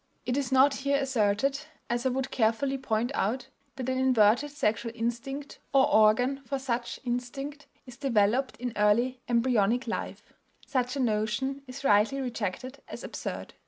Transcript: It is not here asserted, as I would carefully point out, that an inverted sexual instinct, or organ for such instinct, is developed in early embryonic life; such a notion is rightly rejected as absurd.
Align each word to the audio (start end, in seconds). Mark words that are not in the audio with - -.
It 0.25 0.35
is 0.35 0.51
not 0.51 0.73
here 0.77 0.97
asserted, 0.97 1.61
as 1.87 2.07
I 2.07 2.09
would 2.09 2.31
carefully 2.31 2.75
point 2.75 3.11
out, 3.13 3.49
that 3.75 3.87
an 3.87 3.99
inverted 3.99 4.49
sexual 4.49 4.91
instinct, 4.95 5.59
or 5.73 5.87
organ 5.93 6.41
for 6.43 6.57
such 6.57 6.99
instinct, 7.03 7.67
is 7.85 7.97
developed 7.97 8.57
in 8.57 8.73
early 8.75 9.21
embryonic 9.29 9.85
life; 9.85 10.23
such 10.65 10.95
a 10.95 10.99
notion 10.99 11.61
is 11.67 11.83
rightly 11.83 12.19
rejected 12.19 12.81
as 12.87 13.03
absurd. 13.03 13.53